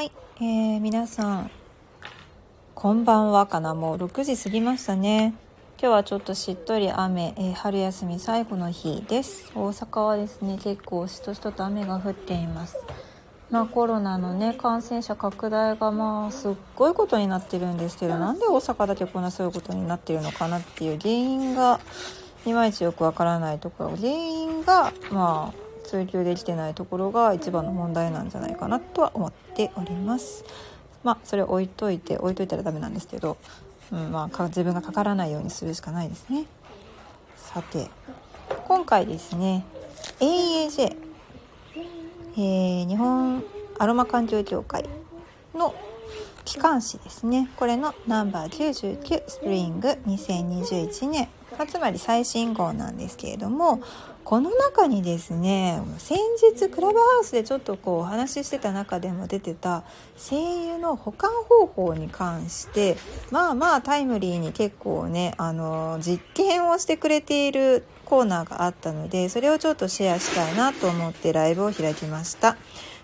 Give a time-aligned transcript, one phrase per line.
[0.00, 1.50] はい、えー、皆さん。
[2.74, 3.74] こんばんはかな。
[3.74, 5.34] もう6時過ぎましたね。
[5.78, 9.52] 今日はちょっとしっとり雨、えー、春休み最後の日です。
[9.54, 12.78] 大阪はですね結構しとしとと雨が降っています。
[13.50, 21.78] まあ、コロナのね感染者拡大がまあすっごいことになってるんですけどなんで大阪だけこんなそういうことになってるのかなっていう原因が
[22.46, 23.96] いまいちよくわからないところ。
[23.98, 25.59] 原因がまあ
[25.90, 30.44] 追求できてないところが一番の問題なんじゃないかなとは思っております。
[31.02, 33.36] まあそれ置いといて置いといたらダメなんですけど、
[33.90, 36.46] うんまあ、自分がかからないようにするしかないですね。
[37.36, 37.90] さて
[38.68, 39.64] 今回ですね
[40.20, 40.96] AEAJ、
[41.74, 43.42] えー、日本
[43.78, 44.88] アロマ環境協会
[45.54, 45.74] の
[46.44, 47.50] 機関誌ですね。
[47.56, 53.80] これのナンバー99スプリング2021年、ま、つまり最新号なんですけれども
[54.30, 59.82] この中にですね先日クラブハウスでちょっとこうお話ししてた中でも出てた
[60.16, 62.96] 精油の保管方法に関して
[63.32, 72.56] まあまあタイムリーに結構ねあの実験をしてくれているコーナーがあったのでそれをちょっとシェアしたいなと思ってライブを開きました。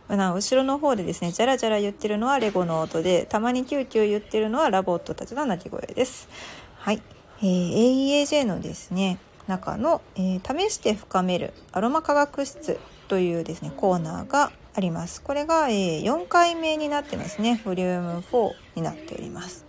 [0.08, 6.28] 後ろの方でですねジャラジャラ言ってるのはレゴの音でたまにキューキュー言ってるのはラボットたちの鳴き声です。
[6.76, 7.02] はい、
[7.40, 15.22] えー、AEAJ のですね中の、えー、試して深めるアロマ科学室というですねコーナーがあります。
[15.22, 17.62] これが、え、4回目になってますね。
[17.64, 19.64] ボリューム4になっております。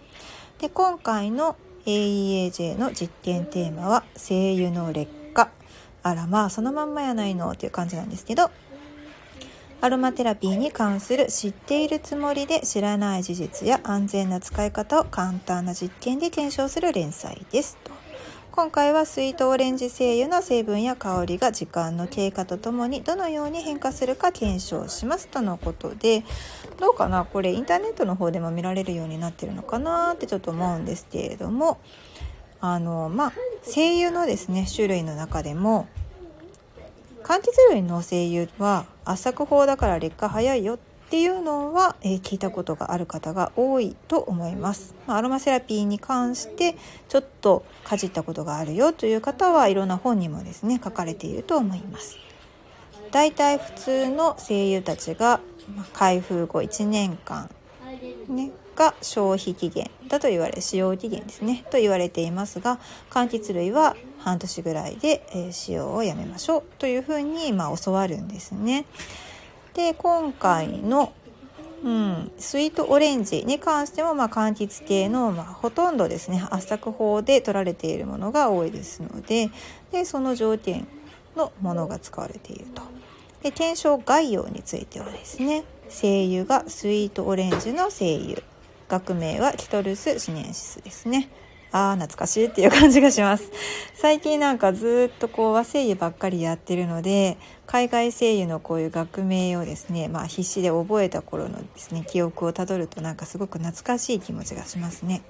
[0.59, 5.49] で今回の AEAJ の実験テーマは声優の劣化。
[6.03, 8.49] あらまあそのまんまやないのっていう感じなんですけど
[9.79, 17.77] アロマテラピーに関する知っているつもりで知らない事実や安全な使い方を簡単な実験で検証する連載です。
[17.83, 17.91] と
[18.57, 26.23] 今回はスイートオレンジ精油の成分や香りが時間の経過とともにどのように変化するか検証しますとのことで
[26.79, 27.23] どうかな？
[27.23, 30.13] これインターネットの方でも見られるようになってるのかな？
[30.13, 31.77] ってちょっと思うんですけれども
[32.59, 35.87] あのまあ精油のですね種類の中でも
[37.21, 46.75] 柑橘類の精油は圧搾法だから劣化早いよっっていうのは、えー、聞いたことがある方が多いと思います、まあ、アロマセラピーに関して
[47.07, 52.17] ちょっとかじったことがあるよという方はいろんな本にもですね書かれていると思います
[53.11, 55.39] だいたい普通の声優たちが
[55.93, 57.49] 開封後1年間、
[58.27, 62.79] ね、が消費期限だと言われ使用期限ですねと言われていますが
[63.09, 68.85] 柑橘類は半年ぐらいで、え使用をやめましょうというふうに、まあ、教わるんですね。
[69.77, 71.13] で今回の、
[71.83, 79.51] うん、スイートオレンジに関しても、まあ、柑橘系の、まあ、ほとんどですね圧搾法で取られているものが多いですので
[79.91, 80.87] でその条件
[81.35, 82.81] のものが使われていると。
[83.43, 88.41] で検証概要についてはですね精油がスイートオレンジの精油
[88.89, 91.29] 学名はキトルス・シネンシスですね。
[91.71, 93.51] あー懐かしいっていう感じがします。
[93.93, 105.23] 最近なんかずっとこう和声優ばっかりやってるので海外声優のこういう学名をですねまあ必死で覚えた頃のですね記憶をたどるとなんかすごく懐かしい気持ちがしますね。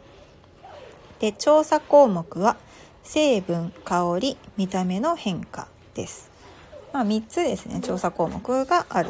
[1.20, 2.58] で調査項目は
[3.04, 6.30] 成分香り見た目の変化です。
[6.94, 9.10] まあ3つですね調査項目がある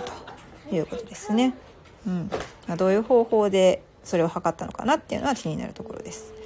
[0.69, 1.53] ということですね。
[2.05, 2.31] うん。
[2.77, 6.36] どういう方法でそれを測ったのかなっていうのは気になるところです。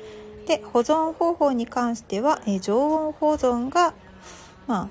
[0.45, 3.93] で保存方法に関しては、え常温保存が、
[4.67, 4.89] まあ、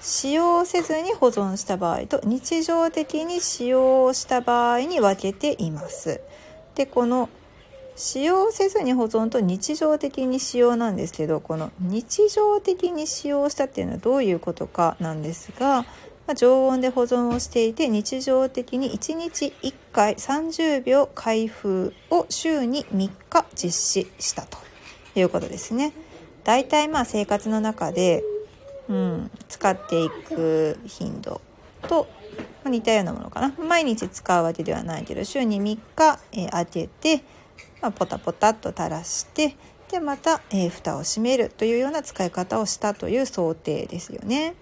[0.00, 6.20] 使用せずに保存した場合と日常的に使用した場合に分けています。
[6.74, 7.28] でこの
[7.96, 15.82] 使用せずに保存と日常的に使用なんですけどこの日常的に使用したっていうのはどういうことかなんですが、
[16.26, 24.65] まあ、常温で保存をしていて日常的に1日1回30秒開封を週に3日実施したと
[25.20, 25.92] いうことですね。
[26.44, 28.22] だいたいまあ生活の中で、
[28.88, 31.40] うん、使っていく頻度
[31.88, 32.06] と
[32.66, 37.22] ま似たようなものかな毎日使うわけではないけど週に3日、えー、当てて、
[37.80, 39.56] まあ、ポタポタっと垂らして
[39.90, 44.54] でまた、えー、蓋を閉めるというような使い方をしたという想定ですよね。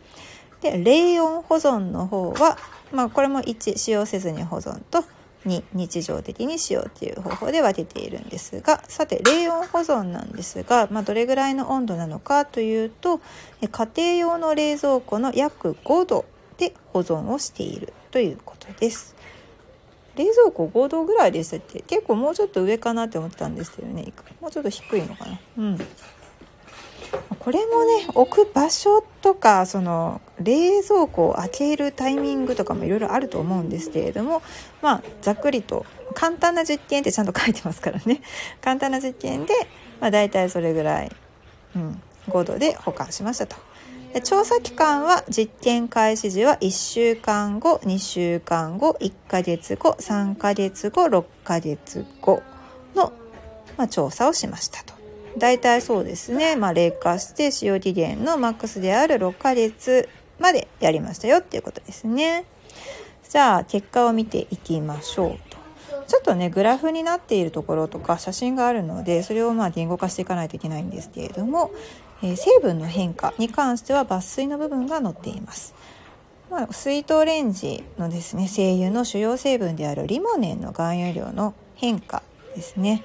[0.61, 2.57] で冷温保存の方は、
[2.93, 5.05] まあ、これも1使用せずに保存と
[5.45, 13.21] に日常的に使用っていう方法で分けているんですがさて冷温保存なんですが、まあ、どれぐらいの温度なのかというと
[13.61, 16.25] 家庭用の冷蔵庫の約5度
[16.57, 19.15] で保存をしているということです。
[20.17, 21.81] 冷蔵庫5度ぐらいでしたっけ？
[21.81, 24.13] 結構もうちょっと上かなって思ったんですけどね。
[24.41, 25.41] もうちょっと低いのかな？
[25.59, 25.79] うん。
[27.39, 34.43] これもね置く場所とかその冷蔵庫を開けるタイミングとかもいろいろあると思うんですけれども
[34.83, 35.85] まあざっくりと
[36.15, 38.23] 簡単な実験ってちゃんと書いてますからね
[38.63, 39.55] 簡単な実験で、
[40.01, 41.11] まあ、大体それぐらい、
[41.77, 43.57] うん、5度で保管しましたと。
[44.23, 52.41] 調査期間は実験開始時は1週間後2週間後1ヶ月後3ヶ月後6ヶ月後
[52.95, 53.13] の、
[53.77, 54.94] まあ、調査をしましたと。
[55.39, 60.09] 大体そうですね、まあ、劣化して使用期限のマックスである6ヶ月
[60.39, 62.45] までやりましたよっていうことですね。
[63.29, 65.55] じゃあ結果を見ていきましょうと。
[66.07, 71.73] ちょっとねグラフになっているところとか写真があるのでそれをまあ言語化していかないといけないんですけれども、
[72.23, 75.75] えー、成分の変化に関しては抜粋の部分が載っています。
[76.51, 82.23] まあ、水筒レンジのですね精油の主要成分であるリモネンの含有量の変化
[82.55, 83.03] ですね。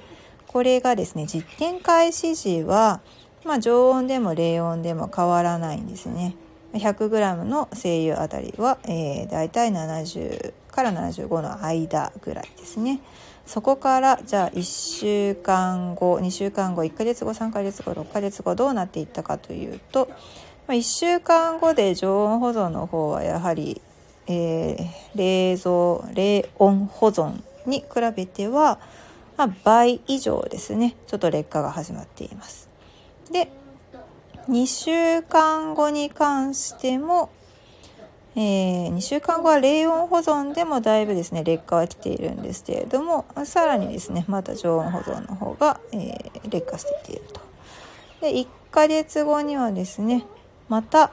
[0.50, 3.02] これがですね実験開始時は、
[3.44, 6.34] まあ、常温でも冷温でも変わらないんですね。
[6.72, 12.98] 100g の精油あたりは、えー、大体70から75の間ぐらいですね。
[13.46, 20.16] そこからじゃあ1週間後2週間後1ヶ月後3ヶ月後6ヶ月後どうなっていったかというと、ま
[20.68, 23.80] あ、1週間後で常温保存の方はやはり、
[24.26, 27.86] えー、冷蔵冷温保存に比
[28.16, 28.80] べては
[29.40, 32.68] まあ、倍以上ですねちょっと劣化が始まっています。
[33.32, 33.50] で
[34.50, 37.30] 2週間後に関しても、
[38.36, 47.40] えー、2週間後は冷温保存でもだいぶですね劣化は来ているんですけれどもさらにですねまた常温保存の方が、えー、劣化してきていると。
[48.20, 50.26] で1ヶ月後にはですね
[50.68, 51.12] また、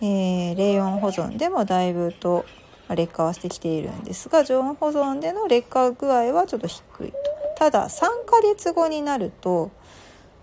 [0.00, 2.44] えー、冷温保存でもだいぶと
[2.88, 7.33] 劣化はしてきているんですが常温保存での劣化具合はちょっと低いと。
[7.56, 9.70] ただ3ヶ月後になると、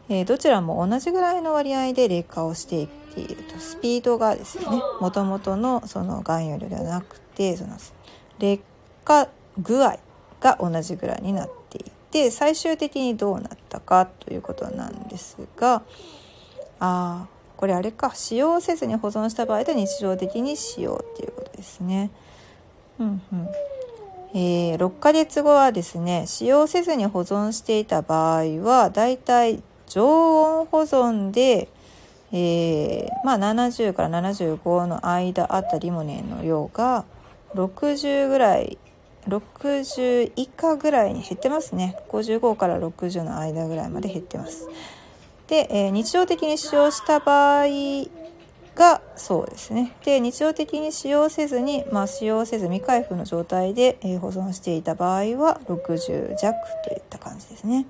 [0.10, 3.60] えー、どちらも同じぐらいの割合で劣化をしていっていると。
[3.60, 4.66] スピードがですね
[5.00, 7.78] もともとのその含有量ではなくてその
[8.40, 8.64] 劣
[9.04, 9.28] 化
[9.60, 10.00] 具合
[10.40, 15.84] が同じぐらいになっていて最終的にどうなったかということなんですが
[16.80, 17.28] あ
[17.62, 18.12] これあれか。
[18.16, 22.10] 使用せずに保存した場合で日常的に使用っていうことですね。
[23.00, 23.48] うんうん。
[24.34, 31.68] えー、6ヶ月後はですね使用せずに保存していた場合はだいたい常温保存で、
[32.32, 37.04] えー、まあ、70から75の間あったリモネの量が
[37.56, 38.78] 60ぐらい
[39.28, 41.98] 60以下ぐらいに減ってますね。
[42.10, 44.70] 55から60の間ぐらいまで減ってます。
[45.48, 47.66] で、えー、日常的に使用した場合
[48.82, 57.86] がそうですねで日常的に使用せずに、まあ、使用せず未開封の状態で、え保存していた場合は60弱といった感じですね。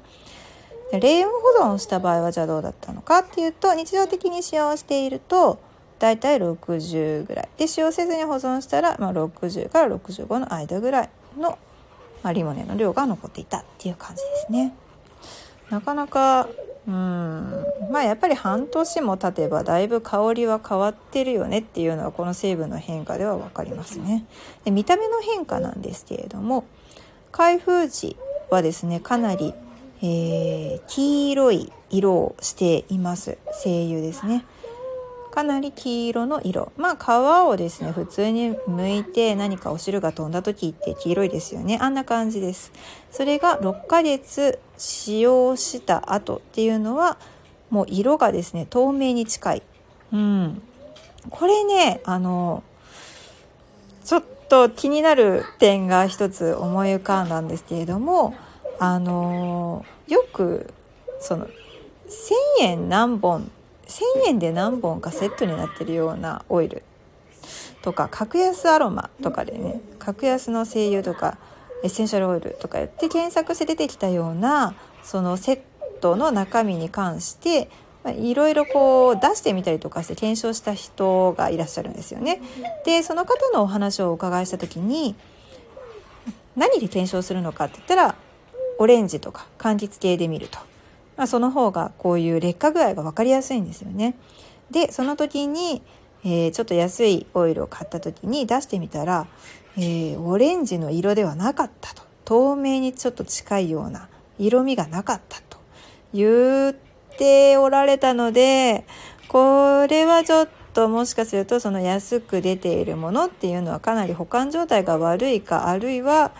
[0.91, 5.59] で冷温保存した場合はじゃあどうだったのかっていうと日常的に使用していると
[5.99, 11.57] だいたい60ぐらいで使用せずに保存したら、まあ、60から65の間ぐらいの、
[12.23, 14.73] まあ、リモネの量が残っていたっていう感じですね。
[15.69, 16.49] なかなか
[16.87, 16.93] うん
[17.91, 24.25] まあやっぱり半年も経てばだいぶ香りは変わってるよねっていうのはこの成分の変化では分かりますね。
[24.65, 26.65] で見た目の変化なんですけれども
[27.31, 28.17] 開封時
[28.49, 29.53] はですねかなり、
[30.01, 34.43] えー、黄色い色をしています精油ですね。
[35.31, 36.71] かなり黄色の色。
[36.77, 41.79] まあ皮をですね普通に剥いて何かお汁が飛んだ時って黄色いですよね。
[41.81, 42.71] あんな感じです。
[43.09, 47.17] それが6ヶ月使用した後っていうのは
[47.69, 49.63] もう色がですね透明に近い。
[50.11, 50.61] うん。
[51.29, 52.63] これねあの
[54.03, 58.35] ちょっと気になる点が一つ思い浮かんだんですけれども
[58.79, 60.73] あのよく
[61.19, 61.51] その1,000
[62.61, 63.49] 円何本
[63.91, 66.83] 1,000円で何本かセットになってるようなオイル
[67.81, 71.37] とか格安アロマとかでね格安の精油とか
[71.83, 75.59] エッセンシャルオイルとかやって検索して出てきたようなそのセッ
[75.99, 77.69] トの中身に関して
[78.17, 82.41] いろいろこう出してみたりとかして検証した人がいらっしゃるんですよね。
[82.85, 85.15] でその方のお話をお伺いした時に
[86.55, 88.15] 何で検証するのかって言ったら
[88.79, 90.70] オレンジとか柑橘系で見ると。
[91.17, 94.15] まあ、その方がこういう劣化具合が分かりやすいんですよね。
[94.71, 95.81] でその時に、
[96.23, 99.27] えー、ちょっと安いオイルを買った時に出してみたら、
[99.77, 104.07] えー、オレンジの色ではなかったと透明にちょっと近いような
[104.39, 105.57] 色味がなかったと
[106.13, 106.75] 言っ
[107.17, 108.85] ておられたので
[109.27, 116.31] これはちょっともしかするとその安く出ているものっていうのはかなり保管状態が悪いかあるいは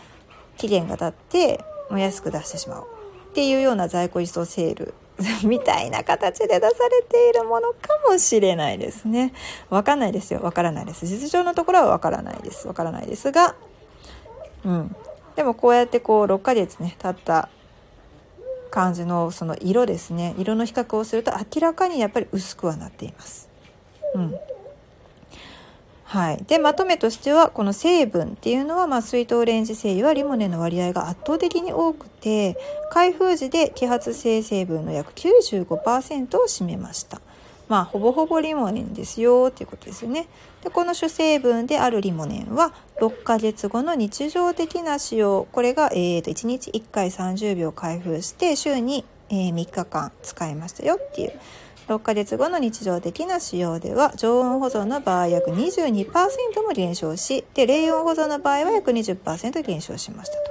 [0.58, 2.88] 期限が経っても安く出してしまう
[3.32, 4.94] っていうような在庫一掃セール
[5.48, 9.34] みたいな形で出されているものかもしれないですね。
[9.70, 10.42] わかんないですよ。
[10.42, 11.08] わからないです。
[11.08, 12.68] 実情のところはわからないです。
[12.68, 13.56] わからないですが、
[14.66, 14.96] うん。
[15.36, 17.48] でもこうやってこう6ヶ月ね、経った
[18.70, 20.36] 感じのその色ですね。
[20.38, 23.50] 色の比較をすると明らかにやっぱり薄くはなっています。
[24.16, 24.36] うん。
[26.12, 32.58] はい、でまとめとしてはこの成分っていうのは、まあ、スイートオレンジ精油はリモネの割合が圧倒的に多くて
[32.92, 37.22] 開封時で揮発性成分の約95%を占めました。
[37.68, 40.28] まあ、ほぼほぼリモネンですよっていうことですよね。
[40.62, 51.32] でこの主成分であるリモネンは6ヶ月後の日常的な使用これが、えーと、1日1回30秒開封して週に、えー、3日間使いましたよっていう
[51.88, 56.12] 6ヶ月後の日常的な使用では常温保存の場合約22%
[56.62, 60.44] も減少しで冷温保存の場合は約20%減少しましたと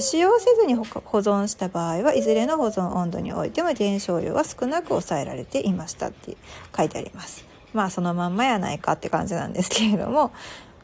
[0.00, 6.36] 使用せずに保存した場合はいずれの保存温度においても減少量は少なく抑えられていましたって
[6.76, 10.32] 書いてありますまあそのまんまやないかって感じなんですけれども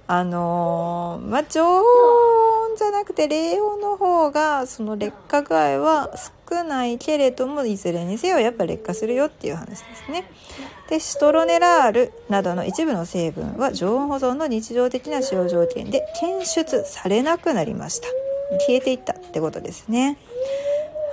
[0.06, 1.82] あのー、まあ常温
[2.76, 6.10] じゃなくて冷温の方がその劣化具合は
[6.50, 10.24] 少ないけれどもいずれにせよやっぱ劣化するよっていう話ですね。
[10.90, 18.31] でシトロネラールなどの一部の成分は常温保存の日常的な使用条件で検出されなくなりました。
[18.58, 20.16] 消えていったってことですね。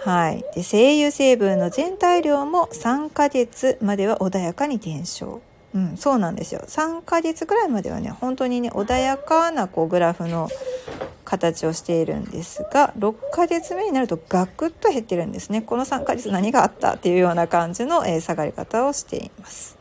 [0.03, 5.41] はい、で精油成分の全体量も3ヶ月までは穏やかに減少。
[5.75, 10.50] うん、そうなんですよ3ヶ月くらいまではね本当にね穏やかなこうグラフの
[11.25, 19.77] 形をしているんですが6ヶ月目になるとガクッと減ってるんですねこの3ヶ月何があったっていうような感じの、えー、下がり方をしています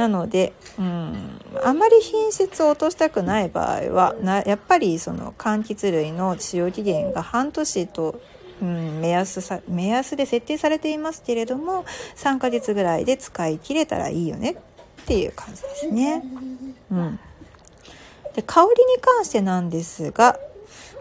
[0.00, 8.18] なので、うん、あまり品質を落としたくない場合はなやっぱりその柑橘類の使用期限が半年と
[8.62, 16.22] うん、目安さ目安で設定されていますけれども3ヶ月ぐらいで使い切れたらいいよねっていう感じですね。
[16.90, 17.18] うん、
[18.34, 20.38] で香りに関してなんですが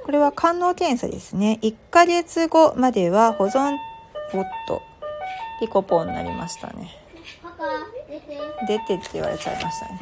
[0.06, 1.60] これは官能検査ですね。
[1.62, 3.76] 1ヶ月後までは保存、
[4.34, 4.82] おっと、
[5.60, 6.99] ピコポンになりましたね。
[8.68, 10.00] 出てって言われちゃいましたね。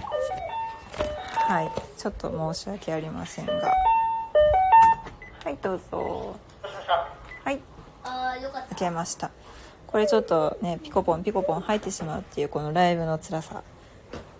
[1.33, 1.71] はい。
[1.97, 3.53] ちょっと申し訳ありませんが。
[5.43, 6.35] はい、どうぞ。
[7.43, 7.59] はい。
[8.03, 8.41] 開
[8.77, 9.31] けました。
[9.87, 13.63] これちょっとね、ピコポンピコポン入ってしまうっていうこのライブの辛さ。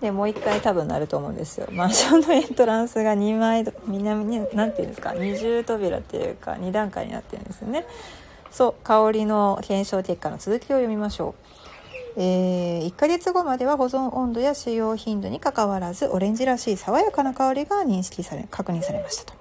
[0.02, 5.14] でもう一回多分なると思うんですよマンションのエントランスが2枚南に何て言うんですか？
[5.14, 7.84] 二重扉っていうか2段階になってるんですよね
[8.52, 11.36] そう香りの検証結果の続きを読みましょう、
[12.20, 19.38] えー、1ヶ月後までは保存温度や使用頻度にかかわらずオレンジらしい爽やかな香りが認識され確認されましたと。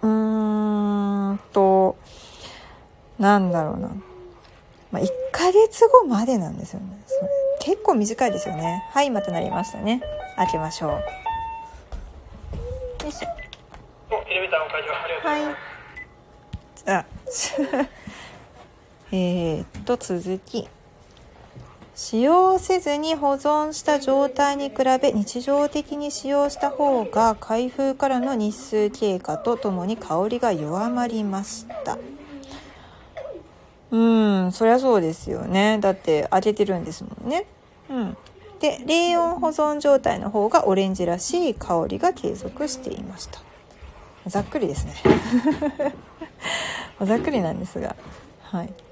[0.00, 1.98] うーんと
[3.18, 3.88] なんだろうな、
[4.92, 6.86] まあ、1ヶ月後までなんですよね。
[7.06, 7.28] それ。
[7.60, 8.82] 結構短いですよね。
[8.90, 10.00] はいまたなりましたね。
[10.36, 10.90] 開けましょう。
[10.90, 11.00] よ
[13.08, 13.28] いしょ。
[15.22, 15.42] はい。
[16.86, 17.04] あ
[19.12, 20.66] えっと続き
[21.96, 31.96] 使用せずに保存した状態に比べ日常的に使用した方が開封からの日数経過とともに香りが弱まりました。
[33.92, 35.78] うんそりゃそうですよね。
[35.80, 37.46] だって開けてるんですもんね。
[37.88, 38.16] うん。
[38.58, 43.40] で冷温保存状態の方がオレンジらしい香りが継続していました。
[44.26, 44.94] ざっくりですね。
[47.00, 47.94] ざっくりなんですが。
[48.42, 48.83] はい。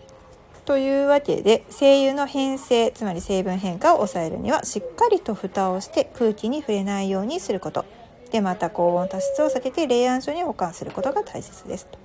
[0.72, 7.84] というわけで精油の変性つまり成分変化を抑えるにはしっかりと蓋をして空気に触れないようにすること。
[8.30, 11.98] でまた高温多湿を避けて冷暗所に保管することが大切ですと。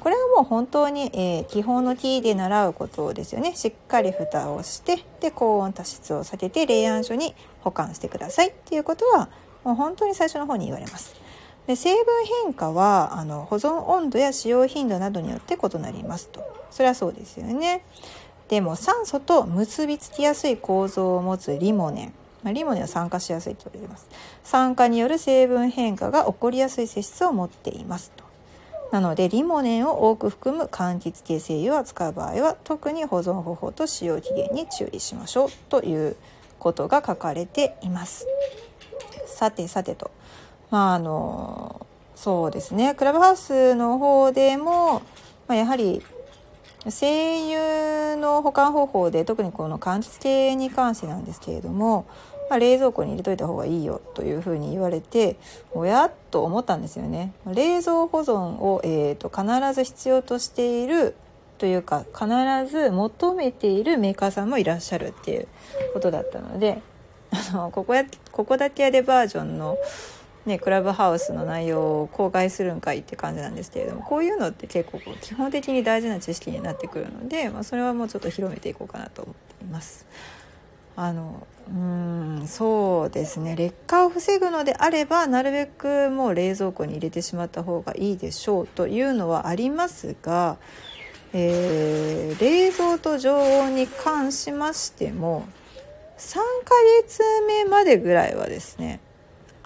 [0.00, 3.54] これはもう本当に、えー、基本のキーで習うことですよね。
[3.54, 9.28] しっかり蓋をしてで高温多湿を避けて冷暗所に保管してくださいっていうことは
[9.62, 11.14] もう本当に最初の方に言われます。
[11.68, 16.42] で成分変化はあの保存温度や使用頻度などによって異なりますと。
[16.70, 17.84] それはそうですよね。
[18.48, 22.14] でも酸素と結びつきやすい構造を持つリモネン。
[22.42, 24.08] まあ、リモネンは酸化しやすいと言われます。
[24.44, 28.24] 酸化による成分変化が起こりやすい性質を持っていますと。
[28.90, 36.16] なのでリモネンを多く含む柑橘系精油を扱う場合は特に保存方法と使用期限に注意しましょうという
[36.58, 38.26] ことが書かれています。
[39.26, 40.10] さてさてと。
[40.70, 45.02] まああのそうですねクラブハウスの方でも、
[45.46, 46.02] まあ、やはり
[46.88, 52.06] 精油の保管方法で特にこの柑橘系に関してなんですけれども、
[52.50, 55.36] まあ、冷蔵庫に入れといた方がいいよというふうに言われて
[55.72, 57.32] おやっと思ったんですよね。
[57.46, 61.14] 冷蔵保存を、えーと、必ず必要としている
[61.58, 62.26] というか必
[62.70, 65.48] ず求めているメーカーさんもいらっしゃるっていう
[65.92, 66.80] ことだったので
[67.30, 69.76] あのここやここだけやでバージョンの、
[70.48, 80.06] ね、クラブハウスの内容を公開するんかいって感じなんですけれどもこういうのって結構こう基本的に大事な知識になってくるので、まあ、それはもうちょっと広めていこうかなと思っています。
[80.96, 81.72] あのう
[82.42, 90.56] んそうですね劣化を防ぐのであればなるべくもう冷蔵庫に入れてしまった方がいいでしょうというのはありますが、
[91.32, 95.46] えー、冷蔵と常温に関しましても
[96.16, 96.40] 3ヶ
[97.04, 98.98] 月目までぐらいはですね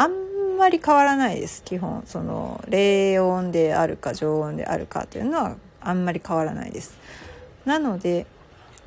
[0.03, 1.63] あんまり変わらないです。
[1.65, 2.03] 基本。
[2.07, 6.99] その冷温であるか常温であるかというのはあんまり変わらないです。
[7.65, 8.27] なので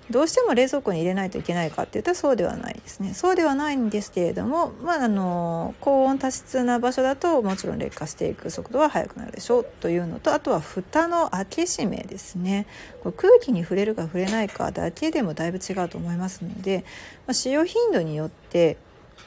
[0.09, 3.13] どうしても冷蔵庫に入れないといけないかって言ったらそうではないですね。
[3.13, 12.67] そうではないんですけれども、まあ、あの高温多湿な場所だともちろん劣化していく速度は速くなるでしょうというのとあとは蓋の開け閉めですね。
[13.01, 16.85] これ空気に触れるか触れないかだけでもだいぶ違うと思いますので、
[17.25, 18.77] まあ、使用頻度によって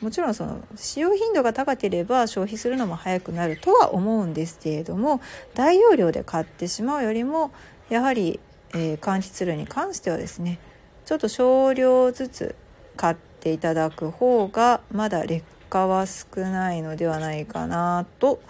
[0.00, 5.20] もちろんその使用頻度が高ければ消費するのも早くなるとは思うんですけれども
[5.54, 7.50] 大容量で買ってしまうよりも
[7.88, 8.38] やはり、
[8.74, 10.58] えー、柑橘類に関してはですね
[11.04, 12.54] ちょっと少量ずつ
[12.96, 18.40] 買っていただく方がまだ劣化は少ないのではないかなと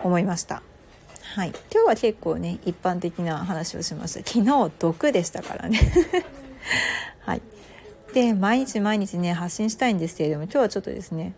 [0.00, 0.62] 思いました。
[1.34, 4.28] はい、今日は結構ね一般的な話をしました。
[4.28, 5.80] 昨日毒でしたからね。
[7.24, 7.42] はい。
[8.12, 11.34] で毎日毎日ね発信したいんですけれども今日はちょっとですね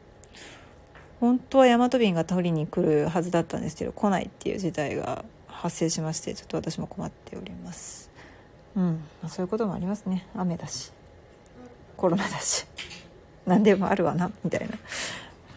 [1.20, 8.10] 本当はヤマト便が取りに来るはずだったんですけど来ないっていう事態が発生しましてちょっと私も困っております。
[8.76, 10.26] うん、ま、そういうこともありますね。
[10.34, 10.92] 雨だし
[11.96, 12.66] コロナだし
[13.46, 14.76] 何でもあるわなみたいな、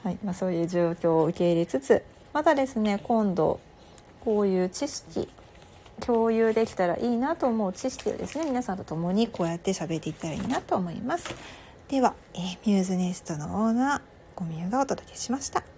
[0.03, 3.59] はいまあ、そういう状況を受け入れつつまたですね今度
[4.23, 5.27] こういう知識
[6.05, 11.33] 共有できたらいいなと思う知識をですね皆さんと共にこうやって喋っていったらいいなと思います。
[11.87, 14.01] では、えー、ミューズネストのオーナー
[14.35, 15.76] ゴミュがお届けしました。